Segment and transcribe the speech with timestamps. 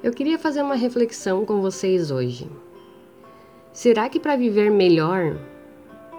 [0.00, 2.48] Eu queria fazer uma reflexão com vocês hoje.
[3.72, 5.36] Será que para viver melhor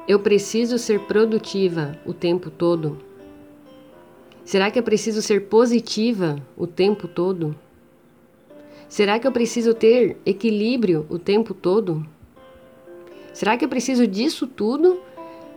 [0.05, 2.97] eu preciso ser produtiva o tempo todo?
[4.43, 7.55] Será que eu preciso ser positiva o tempo todo?
[8.89, 12.05] Será que eu preciso ter equilíbrio o tempo todo?
[13.31, 14.99] Será que eu preciso disso tudo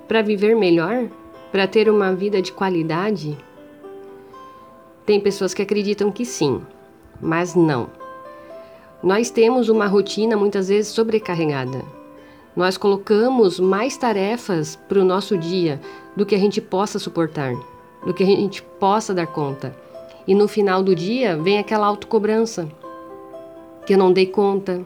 [0.07, 1.11] para viver melhor?
[1.51, 3.37] Para ter uma vida de qualidade?
[5.05, 6.63] Tem pessoas que acreditam que sim,
[7.21, 8.02] mas não.
[9.03, 11.85] Nós temos uma rotina muitas vezes sobrecarregada.
[12.55, 15.81] Nós colocamos mais tarefas para o nosso dia
[16.15, 17.53] do que a gente possa suportar,
[18.07, 19.75] do que a gente possa dar conta.
[20.27, 22.69] E no final do dia vem aquela autocobrança
[23.85, 24.81] que eu não dei conta,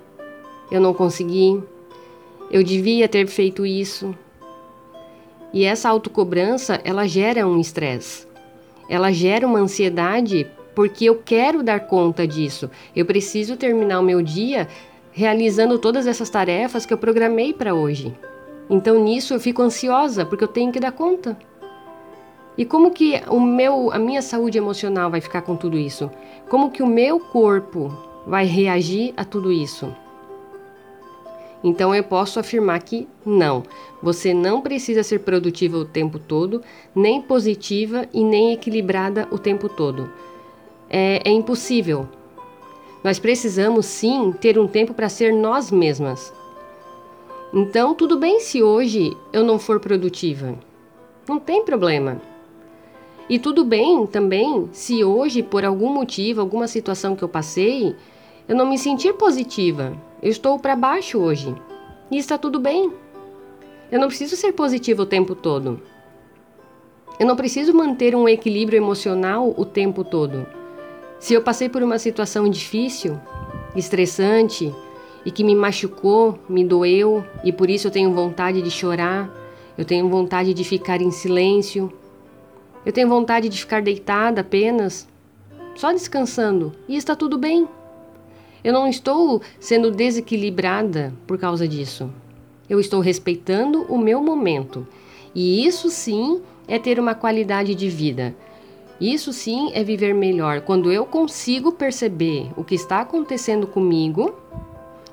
[0.71, 1.63] eu não consegui,
[2.51, 4.15] eu devia ter feito isso.
[5.53, 8.27] E essa autocobrança, ela gera um estresse.
[8.89, 12.71] Ela gera uma ansiedade porque eu quero dar conta disso.
[12.95, 14.69] Eu preciso terminar o meu dia
[15.11, 18.15] realizando todas essas tarefas que eu programei para hoje.
[18.69, 21.35] Então nisso eu fico ansiosa porque eu tenho que dar conta.
[22.59, 26.11] E como que o meu, a minha saúde emocional vai ficar com tudo isso?
[26.51, 27.91] Como que o meu corpo
[28.27, 29.91] vai reagir a tudo isso?
[31.65, 33.63] Então eu posso afirmar que não.
[34.03, 36.61] Você não precisa ser produtiva o tempo todo,
[36.95, 40.11] nem positiva e nem equilibrada o tempo todo
[40.89, 42.09] é, é impossível.
[43.03, 46.33] Nós precisamos sim ter um tempo para ser nós mesmas.
[47.55, 50.55] Então, tudo bem se hoje eu não for produtiva.
[51.29, 52.21] Não tem problema.
[53.29, 57.95] E tudo bem também se hoje, por algum motivo, alguma situação que eu passei,
[58.49, 59.97] eu não me sentir positiva.
[60.23, 61.55] Eu estou para baixo hoje.
[62.11, 62.93] E está tudo bem.
[63.91, 65.81] Eu não preciso ser positiva o tempo todo.
[67.19, 70.47] Eu não preciso manter um equilíbrio emocional o tempo todo.
[71.19, 73.19] Se eu passei por uma situação difícil,
[73.75, 74.73] estressante
[75.25, 79.31] e que me machucou, me doeu e por isso eu tenho vontade de chorar,
[79.77, 81.93] eu tenho vontade de ficar em silêncio,
[82.85, 85.09] eu tenho vontade de ficar deitada apenas,
[85.75, 87.67] só descansando e está tudo bem.
[88.63, 92.11] Eu não estou sendo desequilibrada por causa disso.
[92.69, 94.87] Eu estou respeitando o meu momento.
[95.35, 98.35] E isso sim é ter uma qualidade de vida.
[99.01, 104.35] Isso sim é viver melhor, quando eu consigo perceber o que está acontecendo comigo,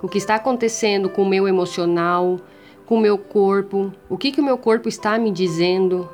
[0.01, 2.39] o que está acontecendo com o meu emocional,
[2.85, 6.09] com o meu corpo, o que, que o meu corpo está me dizendo,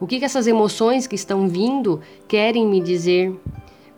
[0.00, 3.38] o que, que essas emoções que estão vindo querem me dizer.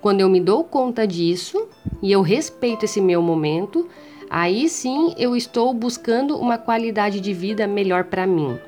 [0.01, 1.67] Quando eu me dou conta disso
[2.03, 3.89] e eu respeito esse meu momento,
[4.29, 8.59] aí sim eu estou buscando uma qualidade de vida melhor para mim,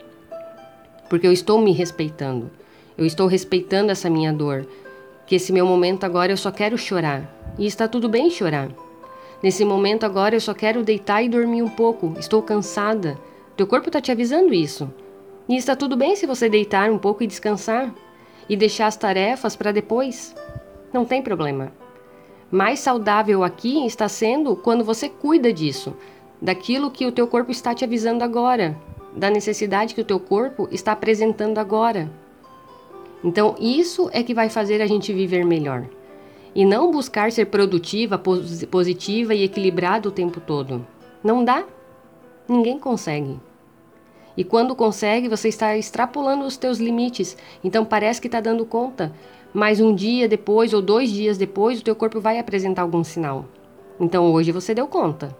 [1.11, 2.51] porque eu estou me respeitando.
[2.99, 4.67] Eu estou respeitando essa minha dor,
[5.27, 7.55] que esse meu momento agora eu só quero chorar.
[7.59, 8.71] E está tudo bem chorar.
[9.43, 12.15] Nesse momento agora eu só quero deitar e dormir um pouco.
[12.19, 13.19] Estou cansada.
[13.57, 14.91] Teu corpo está te avisando isso.
[15.49, 17.95] E está tudo bem se você deitar um pouco e descansar
[18.49, 20.34] e deixar as tarefas para depois.
[20.93, 21.73] Não tem problema.
[22.51, 25.95] Mais saudável aqui está sendo quando você cuida disso,
[26.41, 28.77] daquilo que o teu corpo está te avisando agora,
[29.15, 32.11] da necessidade que o teu corpo está apresentando agora.
[33.27, 35.85] Então, isso é que vai fazer a gente viver melhor.
[36.55, 38.23] E não buscar ser produtiva,
[38.71, 40.87] positiva e equilibrada o tempo todo.
[41.25, 41.65] Não dá.
[42.49, 43.37] Ninguém consegue.
[44.37, 47.37] E quando consegue, você está extrapolando os teus limites.
[47.65, 49.13] Então parece que está dando conta.
[49.53, 53.47] Mas um dia depois ou dois dias depois, o teu corpo vai apresentar algum sinal.
[53.99, 55.37] Então hoje você deu conta.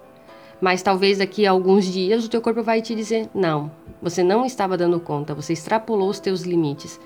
[0.61, 3.71] Mas talvez daqui a alguns dias o teu corpo vai te dizer: não,
[4.03, 6.99] você não estava dando conta, você extrapolou os teus limites.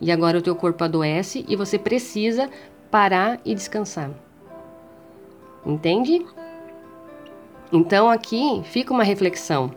[0.00, 2.50] E agora o teu corpo adoece e você precisa
[2.90, 4.10] parar e descansar.
[5.64, 6.26] Entende?
[7.72, 9.72] Então aqui fica uma reflexão.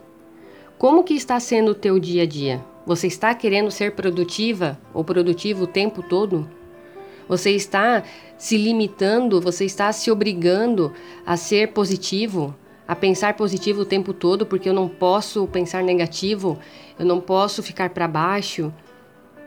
[0.78, 2.64] Como que está sendo o teu dia a dia?
[2.86, 6.48] Você está querendo ser produtiva ou produtivo o tempo todo?
[7.28, 8.04] Você está
[8.38, 10.94] se limitando, você está se obrigando
[11.26, 12.54] a ser positivo,
[12.88, 16.60] a pensar positivo o tempo todo, porque eu não posso pensar negativo,
[17.00, 18.72] eu não posso ficar para baixo,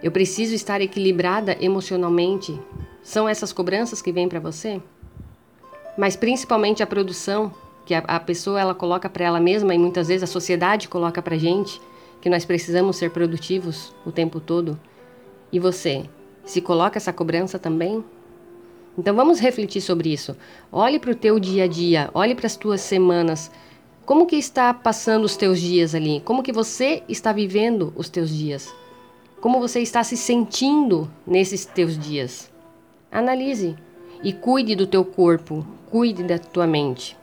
[0.02, 2.58] eu preciso estar equilibrada emocionalmente.
[3.02, 4.80] São essas cobranças que vêm para você?
[5.96, 7.52] Mas principalmente a produção
[7.84, 11.20] que a, a pessoa ela coloca para ela mesma e muitas vezes a sociedade coloca
[11.20, 11.80] para gente
[12.20, 14.78] que nós precisamos ser produtivos o tempo todo.
[15.50, 16.04] E você,
[16.44, 18.04] se coloca essa cobrança também?
[18.96, 20.36] Então vamos refletir sobre isso.
[20.70, 23.50] Olhe para o teu dia a dia, olhe para as tuas semanas.
[24.04, 26.20] Como que está passando os teus dias ali?
[26.24, 28.72] Como que você está vivendo os teus dias?
[29.40, 32.50] Como você está se sentindo nesses teus dias?
[33.11, 33.76] Analise
[34.23, 37.17] E cuide do teu corpo, cuide da tua mente,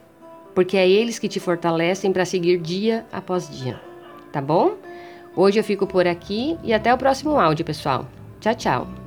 [0.53, 3.81] porque é eles que te fortalecem para seguir dia após dia,
[4.31, 4.75] tá bom?
[5.35, 8.07] Hoje eu fico por aqui e até o próximo áudio, pessoal.
[8.39, 9.04] Tchau, tchau.